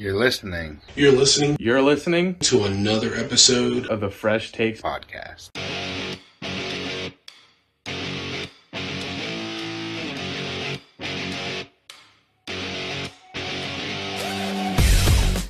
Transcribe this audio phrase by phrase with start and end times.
[0.00, 5.50] You're listening You're listening You're listening to another episode of the Fresh Takes podcast.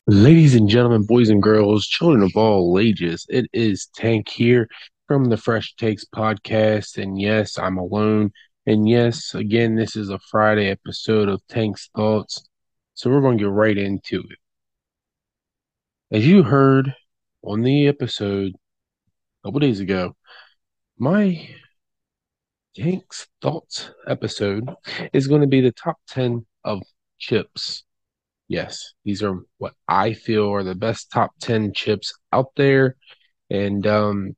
[0.08, 4.68] Ladies and gentlemen, boys and girls, children of all ages, it is Tank here
[5.06, 7.00] from the Fresh Takes podcast.
[7.00, 8.32] And yes, I'm alone.
[8.66, 12.48] And yes, again, this is a Friday episode of Tank's Thoughts.
[12.94, 14.39] So we're going to get right into it.
[16.12, 16.94] As you heard
[17.42, 20.16] on the episode a couple days ago,
[20.98, 21.48] my
[22.76, 24.68] Tank's Thoughts episode
[25.12, 26.82] is going to be the top 10 of
[27.18, 27.84] chips
[28.50, 32.96] yes, these are what I feel are the best top 10 chips out there.
[33.48, 34.36] And um,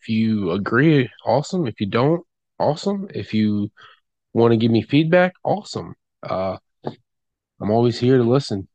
[0.00, 1.68] if you agree, awesome.
[1.68, 2.26] If you don't,
[2.58, 3.08] awesome.
[3.14, 3.70] If you
[4.32, 5.94] want to give me feedback, awesome.
[6.22, 6.56] Uh,
[7.60, 8.66] I'm always here to listen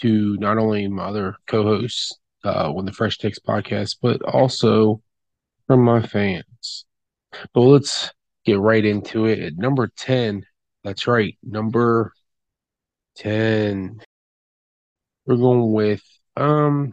[0.00, 2.12] to not only my other co hosts
[2.44, 5.02] uh, on the Fresh Takes podcast, but also
[5.66, 6.84] from my fans.
[7.52, 8.12] But let's
[8.44, 9.38] get right into it.
[9.40, 10.44] At number 10,
[10.84, 12.12] that's right, number
[13.16, 14.00] 10.
[15.26, 16.02] We're going with
[16.36, 16.92] um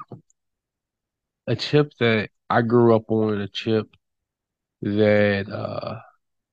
[1.48, 3.88] a chip that I grew up on, a chip
[4.82, 6.00] that uh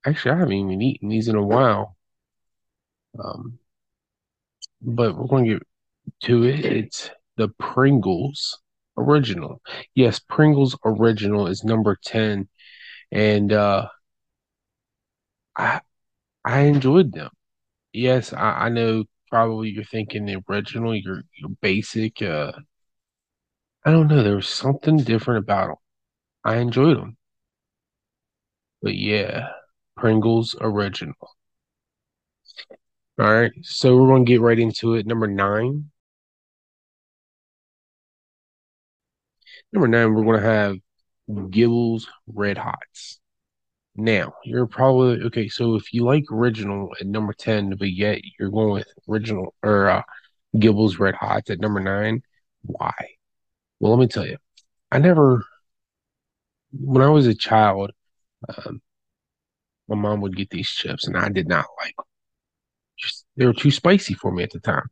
[0.06, 1.97] actually I haven't even eaten these in a while.
[3.19, 3.59] Um
[4.81, 5.66] but we're going to get
[6.25, 6.64] to it.
[6.64, 8.61] It's the Pringles
[8.97, 9.61] original.
[9.95, 12.48] Yes, Pringles original is number 10
[13.12, 13.89] and uh
[15.56, 15.81] I
[16.44, 17.31] I enjoyed them.
[17.92, 22.22] Yes, I, I know probably you're thinking the original, your your basic.
[22.22, 22.53] Uh,
[23.84, 24.25] I don't know.
[24.25, 25.77] There was something different about them.
[26.44, 27.19] I enjoyed them,
[28.83, 29.48] but yeah,
[29.97, 31.16] Pringles original.
[33.19, 35.06] All right, so we're gonna get right into it.
[35.06, 35.91] Number nine.
[39.73, 40.77] Number nine, we're gonna have
[41.51, 43.20] Gibbles Red Hots.
[43.97, 45.49] Now, you're probably okay.
[45.49, 49.88] So if you like original at number 10, but yet you're going with original or
[49.91, 50.03] uh,
[50.56, 52.22] Gibbles Red Hots at number nine,
[52.62, 52.93] why?
[53.81, 54.38] Well, let me tell you,
[54.91, 55.44] I never,
[56.72, 57.93] when I was a child,
[58.49, 58.81] um,
[59.88, 62.06] my mom would get these chips and I did not like them.
[62.99, 64.88] Just, they were too spicy for me at the time.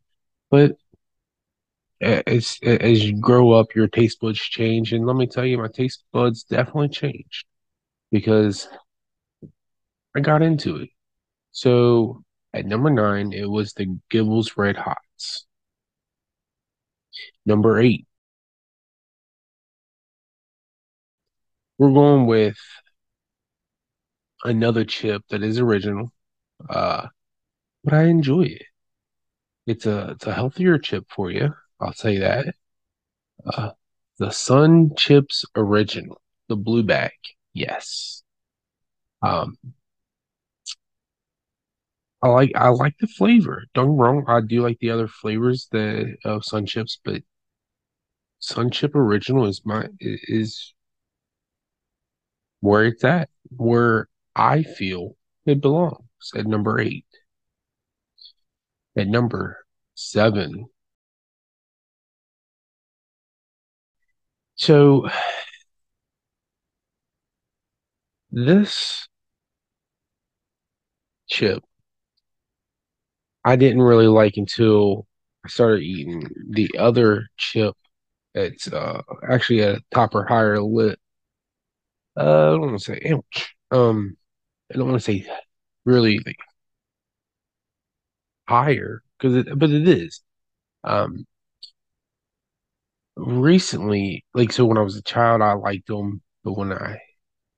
[0.50, 0.76] But
[2.00, 5.68] as as you grow up, your taste buds change, and let me tell you, my
[5.68, 7.44] taste buds definitely changed
[8.12, 8.68] because
[10.16, 10.90] I got into it.
[11.52, 12.24] So
[12.54, 15.46] at number nine, it was the Gibbles Red Hots.
[17.44, 18.06] Number eight,
[21.78, 22.58] we're going with
[24.44, 26.12] another chip that is original,
[26.68, 27.08] uh,
[27.84, 28.64] but I enjoy it.
[29.66, 31.54] It's a it's a healthier chip for you.
[31.80, 32.54] I'll say that.
[33.44, 33.70] Uh,
[34.18, 37.12] the Sun Chips Original, the blue bag,
[37.54, 38.22] yes.
[39.22, 39.56] Um,
[42.22, 43.64] I like I like the flavor.
[43.74, 47.22] Don't wrong, I do like the other flavors that of Sun Chips, but
[48.40, 50.74] Sun Chip Original is my is
[52.60, 56.04] where it's at, where I feel it belongs
[56.34, 57.06] at number eight.
[58.96, 59.64] At number
[59.94, 60.66] seven.
[64.60, 65.08] So
[68.32, 69.06] this
[71.28, 71.64] chip
[73.44, 75.06] I didn't really like until
[75.44, 77.74] I started eating the other chip.
[78.34, 80.98] It's uh actually a topper higher lit.
[82.16, 83.12] Uh, I don't want to say.
[83.70, 84.16] Um,
[84.72, 85.26] I don't want to say
[85.86, 86.38] really like
[88.48, 90.20] higher because it, but it is.
[90.84, 91.26] Um,
[93.26, 96.98] recently, like so when I was a child, I liked them, but when I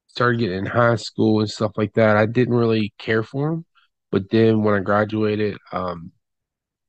[0.09, 3.67] started getting in high school and stuff like that, I didn't really care for them.
[4.11, 6.13] But then when I graduated, um,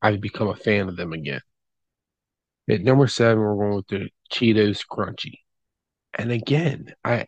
[0.01, 1.41] I've become a fan of them again.
[2.69, 5.39] At number seven, we're going with the Cheetos Crunchy.
[6.15, 7.27] And again, I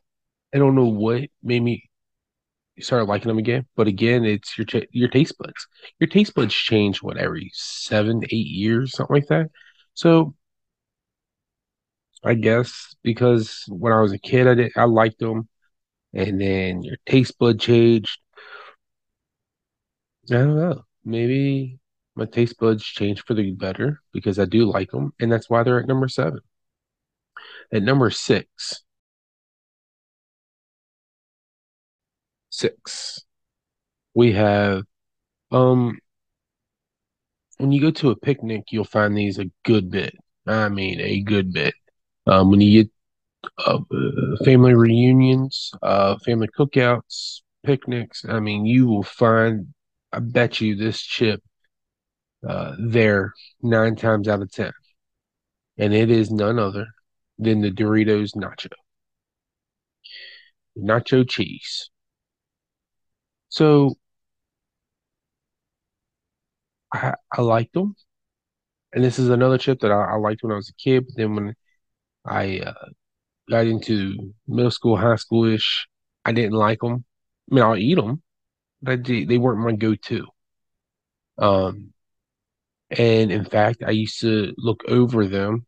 [0.54, 1.90] I don't know what made me
[2.80, 5.68] start liking them again, but again, it's your your taste buds.
[6.00, 9.50] Your taste buds change what every seven, eight years, something like that.
[9.94, 10.36] So
[12.26, 15.48] I guess because when I was a kid, I did I liked them,
[16.14, 18.20] and then your taste bud changed.
[20.32, 20.84] I don't know.
[21.04, 21.80] Maybe
[22.16, 25.64] my taste buds changed for the better because I do like them, and that's why
[25.64, 26.42] they're at number seven.
[27.72, 28.84] At number six,
[32.50, 33.22] six,
[34.16, 34.84] we have
[35.52, 36.00] um
[37.58, 40.16] when you go to a picnic, you'll find these a good bit.
[40.48, 41.74] I mean, a good bit.
[42.28, 42.92] Um, when you get
[43.66, 43.80] uh,
[44.44, 49.68] family reunions, uh, family cookouts, picnics, I mean, you will find,
[50.12, 51.42] I bet you, this chip
[52.48, 54.72] uh, there nine times out of ten.
[55.78, 56.88] And it is none other
[57.38, 58.72] than the Doritos Nacho.
[60.78, 61.90] Nacho cheese.
[63.50, 63.96] So
[66.94, 67.96] I, I liked them.
[68.94, 71.06] And this is another chip that I, I liked when I was a kid.
[71.08, 71.56] But then when
[72.26, 72.74] I uh,
[73.50, 75.88] got into middle school, high school ish,
[76.26, 77.06] I didn't like them.
[77.52, 78.24] I mean, I'll eat them,
[78.82, 80.28] but they, they weren't my go to.
[81.38, 81.94] Um,
[82.92, 85.66] and in fact, I used to look over them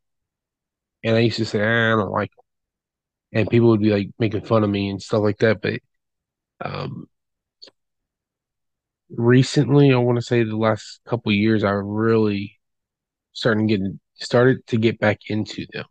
[1.04, 3.40] and I used to say, ah, I don't like them.
[3.42, 5.62] And people would be like making fun of me and stuff like that.
[5.62, 5.82] But
[6.62, 7.08] um,
[9.10, 12.60] recently, I want to say the last couple years, I really
[13.34, 15.86] starting getting started to get back into them.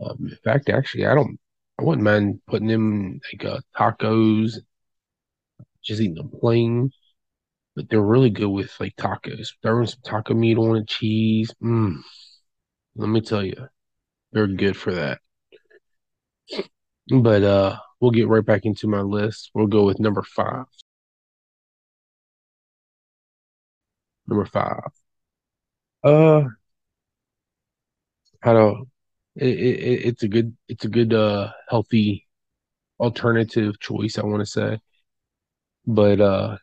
[0.00, 1.38] Um, in fact, actually, I don't,
[1.78, 4.58] I wouldn't mind putting them like uh, tacos,
[5.82, 6.90] just eating them plain.
[7.76, 9.50] But they're really good with like tacos.
[9.62, 11.52] Throwing some taco meat on it, cheese.
[11.62, 11.98] Mm,
[12.96, 13.68] let me tell you,
[14.32, 15.20] they're good for that.
[17.10, 19.50] But uh, we'll get right back into my list.
[19.54, 20.66] We'll go with number five.
[24.26, 24.92] Number five.
[26.02, 26.44] Uh,
[28.40, 28.84] how to?
[29.38, 32.26] It, it, it's a good, it's a good, uh, healthy
[33.00, 34.18] alternative choice.
[34.18, 34.80] I want to say,
[35.86, 36.58] but uh,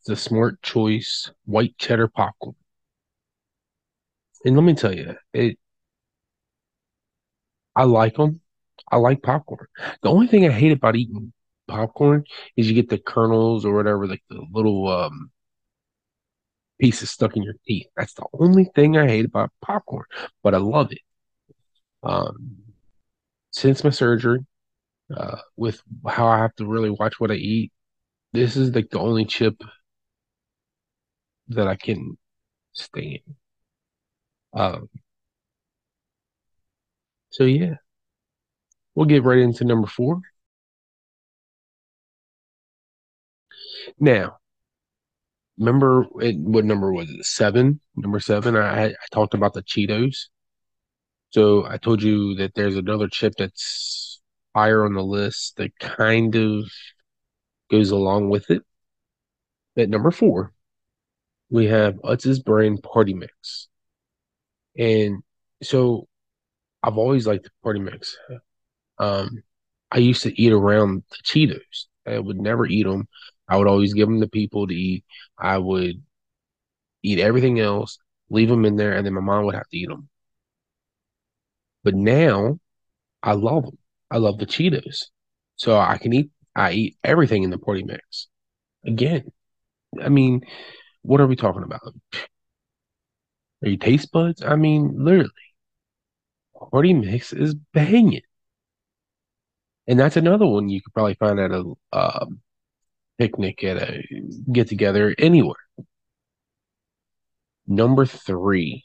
[0.00, 1.30] it's a smart choice.
[1.46, 2.56] White cheddar popcorn.
[4.44, 5.58] And let me tell you, it.
[7.76, 8.40] I like them.
[8.90, 9.66] I like popcorn.
[10.02, 11.32] The only thing I hate about eating
[11.68, 12.24] popcorn
[12.56, 15.30] is you get the kernels or whatever, like the little um
[16.80, 17.86] pieces stuck in your teeth.
[17.96, 20.04] That's the only thing I hate about popcorn,
[20.42, 21.00] but I love it.
[22.02, 22.56] Um,
[23.52, 24.40] since my surgery,
[25.16, 27.72] uh, with how I have to really watch what I eat,
[28.32, 29.62] this is like the only chip
[31.48, 32.16] that I can
[32.72, 33.20] stand.
[34.54, 34.88] Um,
[37.30, 37.76] so yeah,
[38.94, 40.20] we'll get right into number four.
[43.98, 44.38] Now,
[45.58, 47.24] remember it, what number was it?
[47.24, 47.80] Seven.
[47.96, 48.56] Number seven.
[48.56, 50.28] I I talked about the Cheetos.
[51.32, 54.20] So I told you that there's another chip that's
[54.54, 56.70] higher on the list that kind of
[57.70, 58.62] goes along with it.
[59.76, 60.52] At number four,
[61.48, 63.68] we have Utz's Brand Party Mix.
[64.78, 65.22] And
[65.62, 66.06] so
[66.82, 68.16] I've always liked the Party Mix.
[68.98, 69.42] Um,
[69.90, 71.86] I used to eat around the Cheetos.
[72.06, 73.08] I would never eat them.
[73.48, 75.04] I would always give them to people to eat.
[75.38, 76.02] I would
[77.02, 77.98] eat everything else,
[78.30, 80.08] leave them in there, and then my mom would have to eat them.
[81.84, 82.58] But now
[83.22, 83.78] I love them.
[84.10, 85.04] I love the Cheetos.
[85.56, 88.28] So I can eat, I eat everything in the party mix.
[88.84, 89.30] Again,
[90.00, 90.42] I mean,
[91.02, 91.94] what are we talking about?
[93.62, 94.42] Are you taste buds?
[94.42, 95.30] I mean, literally,
[96.70, 98.22] party mix is banging.
[99.86, 102.40] And that's another one you could probably find at a um,
[103.18, 104.02] picnic, at a
[104.50, 105.56] get together, anywhere.
[107.66, 108.84] Number three.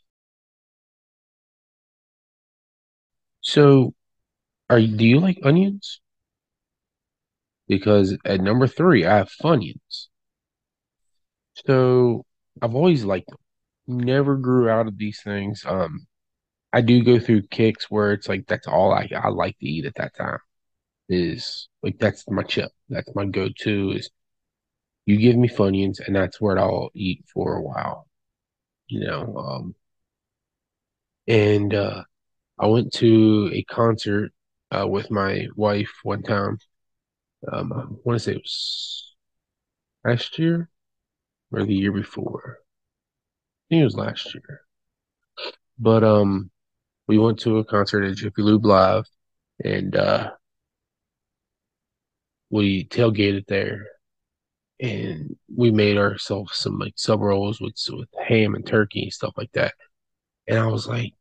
[3.47, 3.94] So,
[4.69, 6.01] are do you like onions?
[7.68, 10.07] Because at number three, I have Funyuns.
[11.66, 12.25] So
[12.61, 13.37] I've always liked them.
[13.87, 15.63] Never grew out of these things.
[15.66, 16.07] Um,
[16.73, 19.85] I do go through kicks where it's like that's all I I like to eat
[19.85, 20.39] at that time.
[21.09, 22.71] Is like that's my chip.
[22.89, 23.92] That's my go-to.
[23.94, 24.09] Is
[25.06, 28.07] you give me Funyuns, and that's what I'll eat for a while.
[28.87, 29.75] You know, um,
[31.27, 32.04] and uh,
[32.59, 34.31] I went to a concert
[34.71, 36.57] uh, with my wife one time.
[37.52, 39.16] Um, I want to say it was
[40.04, 40.69] last year
[41.52, 42.59] or the year before.
[42.59, 44.61] I think it was last year.
[45.80, 46.49] But um,
[47.07, 49.06] we went to a concert at Jiffy Lube Live,
[49.64, 50.31] and uh,
[52.49, 53.85] we tailgated there,
[54.80, 59.33] and we made ourselves some like sub rolls with with ham and turkey and stuff
[59.37, 59.73] like that.
[60.47, 61.14] And I was like,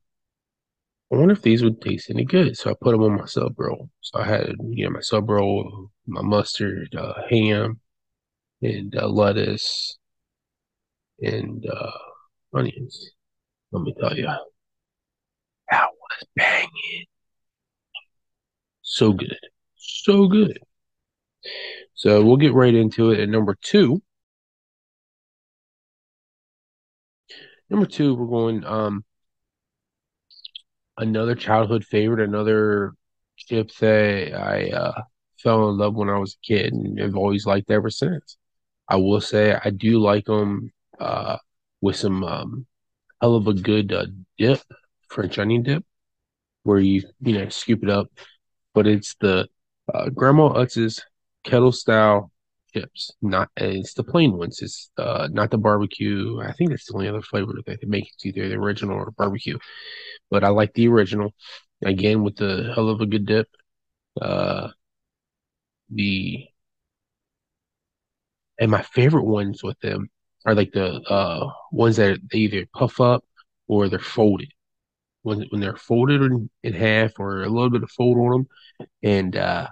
[1.13, 2.57] I wonder if these would taste any good.
[2.57, 3.91] So I put them on my sub roll.
[4.01, 7.81] So I had you know my sub roll, my mustard, uh, ham,
[8.63, 9.99] and uh, lettuce,
[11.21, 11.91] and uh,
[12.55, 13.11] onions.
[13.73, 14.27] Let me tell you,
[15.71, 17.07] that was banging.
[18.83, 19.39] So good.
[19.77, 20.59] So good.
[21.95, 23.21] So we'll get right into it.
[23.21, 24.03] At number two,
[27.69, 29.05] Number two, we're going um
[30.99, 32.93] another childhood favorite, another
[33.37, 35.03] chip that I uh,
[35.43, 38.37] fell in love when I was a kid and have always liked ever since.
[38.89, 41.39] I will say I do like them uh,
[41.81, 42.67] with some um,
[43.23, 44.07] Heluva Good uh,
[44.39, 44.61] dip,
[45.09, 45.85] French onion dip,
[46.63, 48.09] where you you know scoop it up.
[48.75, 49.49] But it's the
[49.93, 51.05] uh, Grandma Utz's
[51.45, 52.31] kettle style
[52.77, 54.61] chips, not it's the plain ones.
[54.63, 56.41] It's uh, not the barbecue.
[56.41, 58.09] I think that's the only other flavor that they make.
[58.15, 59.59] It's either the original or barbecue.
[60.31, 61.33] But I like the original
[61.85, 63.49] again with the Heluva Good dip.
[64.21, 64.71] Uh,
[65.91, 66.49] the
[68.59, 70.09] and my favorite ones with them
[70.45, 73.25] are like the uh ones that they either puff up
[73.69, 74.51] or they're folded.
[75.23, 78.49] When when they're folded in, in half or a little bit of fold on them,
[79.03, 79.69] and uh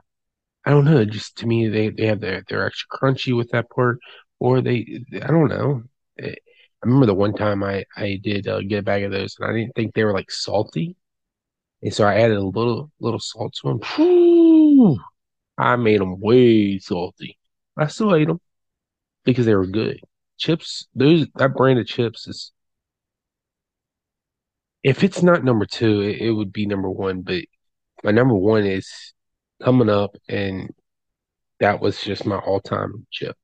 [0.66, 3.70] I don't know, just to me they they have their they're extra crunchy with that
[3.70, 3.98] part,
[4.38, 5.82] or they I don't know.
[6.20, 6.34] I
[6.82, 9.54] remember the one time I I did uh, get a bag of those and I
[9.54, 10.96] didn't think they were like salty,
[11.82, 14.98] and so I added a little little salt to them.
[15.58, 17.38] I made them way salty.
[17.76, 18.40] I still ate them
[19.24, 20.00] because they were good.
[20.38, 22.52] Chips, those that brand of chips is
[24.82, 27.22] if it's not number two, it, it would be number one.
[27.22, 27.44] But
[28.04, 29.13] my number one is
[29.64, 30.70] coming up, and
[31.60, 33.36] that was just my all-time chip.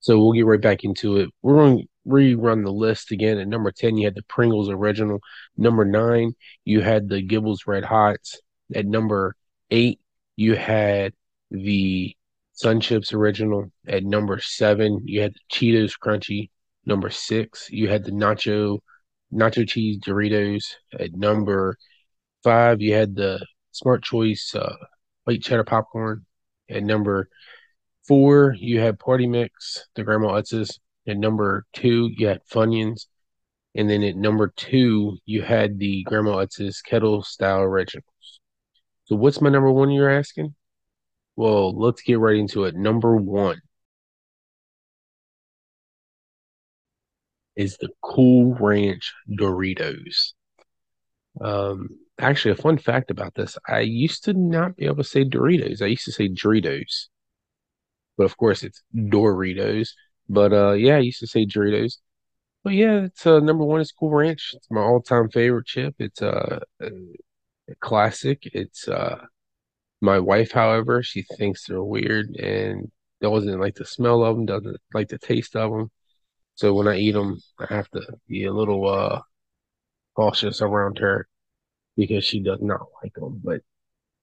[0.00, 1.30] So we'll get right back into it.
[1.42, 3.38] We're going to rerun the list again.
[3.38, 5.20] At number 10, you had the Pringles original.
[5.56, 8.40] Number nine, you had the Gibbles Red Hots.
[8.74, 9.36] At number
[9.70, 10.00] eight,
[10.36, 11.12] you had
[11.52, 12.16] the
[12.54, 13.70] Sun Chips original.
[13.86, 16.50] At number seven, you had the Cheetos Crunchy.
[16.84, 18.80] Number six, you had the Nacho
[19.32, 20.74] Nacho Cheese Doritos.
[20.98, 21.76] At number
[22.42, 24.74] five, you had the Smart Choice uh,
[25.24, 26.24] White Cheddar Popcorn.
[26.70, 27.28] At number
[28.06, 30.78] four, you had Party Mix, the Grandma Utz's.
[31.06, 33.06] At number two, you had Funyuns.
[33.74, 38.06] And then at number two, you had the Grandma Utz's Kettle Style Originals.
[39.04, 40.54] So what's my number one you're asking?
[41.36, 42.76] Well, let's get right into it.
[42.76, 43.60] Number one
[47.56, 50.32] is the Cool Ranch Doritos.
[51.40, 51.88] Um,
[52.18, 55.82] actually, a fun fact about this: I used to not be able to say Doritos.
[55.82, 57.08] I used to say Doritos,
[58.16, 59.90] but of course it's Doritos.
[60.28, 61.98] But uh, yeah, I used to say Doritos.
[62.64, 64.52] But yeah, it's uh, number one is Cool Ranch.
[64.54, 65.96] It's my all-time favorite chip.
[65.98, 68.42] It's uh, a, a classic.
[68.54, 69.24] It's uh,
[70.00, 72.90] my wife, however, she thinks they're weird and
[73.20, 75.90] doesn't like the smell of them, doesn't like the taste of them.
[76.54, 79.20] So when I eat them, I have to be a little uh
[80.16, 81.26] cautious around her
[81.96, 83.60] because she does not like them, but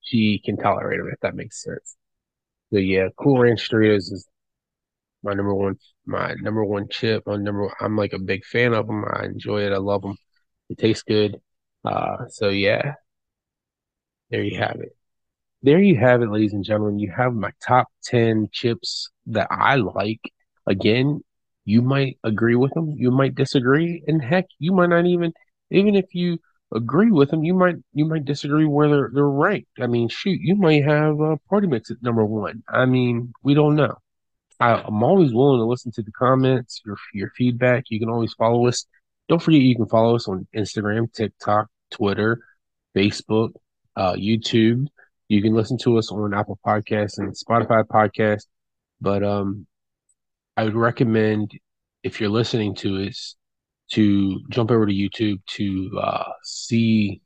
[0.02, 1.98] she can tolerate them if that makes sense.
[2.74, 4.28] So yeah, Cool Ranch Doritos is
[5.24, 7.24] my number one, my number one chip.
[7.28, 9.06] My number, I'm like a big fan of them.
[9.06, 9.74] I enjoy it.
[9.74, 10.18] I love them.
[10.70, 11.38] It tastes good.
[11.86, 12.96] Uh, so yeah,
[14.30, 14.96] there you have it.
[15.64, 17.00] There you have it, ladies and gentlemen.
[17.00, 20.22] You have my top 10 chips that I like.
[20.68, 21.22] Again,
[21.66, 25.34] you might agree with them, you might disagree, and heck, you might not even
[25.72, 26.40] even if you
[26.74, 29.70] agree with them, you might you might disagree where they're they're ranked.
[29.80, 32.64] I mean, shoot, you might have a party mix at number one.
[32.68, 33.96] I mean, we don't know.
[34.60, 37.86] I, am always willing to listen to the comments, your your feedback.
[37.90, 38.86] You can always follow us.
[39.28, 42.40] Don't forget you can follow us on Instagram, TikTok, Twitter,
[42.96, 43.52] Facebook,
[43.96, 44.88] uh, YouTube.
[45.28, 48.46] You can listen to us on Apple Podcasts and Spotify Podcast.
[49.00, 49.68] But um,
[50.58, 51.52] I would recommend
[52.04, 53.36] if you're listening to us
[53.92, 57.22] to jump over to YouTube to uh, see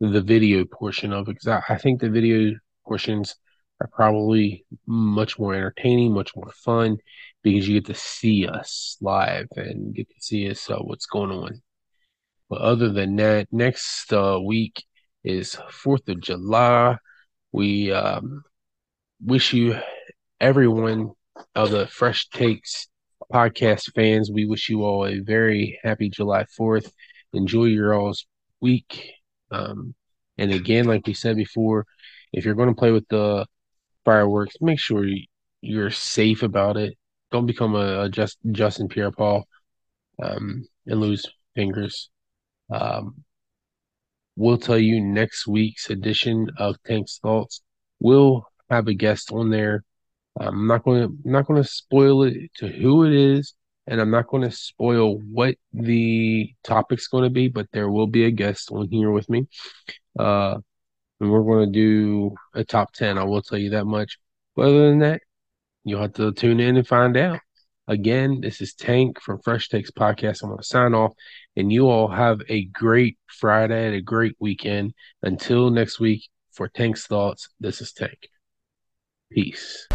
[0.00, 2.52] the video portion of it because I, I think the video
[2.86, 3.36] portions
[3.80, 6.98] are probably much more entertaining, much more fun
[7.42, 11.30] because you get to see us live and get to see us uh, what's going
[11.30, 11.62] on.
[12.48, 14.84] But other than that, next uh, week
[15.24, 16.96] is Fourth of July.
[17.52, 18.42] We um,
[19.24, 19.78] wish you
[20.40, 21.12] everyone
[21.54, 22.88] of the Fresh Takes
[23.32, 26.90] podcast fans, we wish you all a very happy July 4th.
[27.32, 28.26] Enjoy your all's
[28.60, 29.12] week.
[29.50, 29.94] Um,
[30.38, 31.86] and again, like we said before,
[32.32, 33.46] if you're going to play with the
[34.04, 35.06] fireworks, make sure
[35.60, 36.96] you're safe about it.
[37.30, 39.46] Don't become a, a just Jason Pierre Paul
[40.22, 42.10] um, and lose fingers.
[42.72, 43.24] Um,
[44.36, 47.62] we'll tell you next week's edition of Tank's Thoughts.
[48.00, 49.84] We'll have a guest on there
[50.38, 53.54] I'm not going to not going to spoil it to who it is,
[53.86, 57.48] and I'm not going to spoil what the topic's going to be.
[57.48, 59.48] But there will be a guest on here with me,
[60.18, 60.58] uh,
[61.20, 63.18] and we're going to do a top ten.
[63.18, 64.18] I will tell you that much.
[64.54, 65.22] But other than that,
[65.84, 67.40] you'll have to tune in and find out.
[67.88, 70.44] Again, this is Tank from Fresh Takes Podcast.
[70.44, 71.12] I'm going to sign off,
[71.56, 74.94] and you all have a great Friday and a great weekend.
[75.24, 78.28] Until next week, for Tank's Thoughts, this is Tank.
[79.32, 79.88] Peace.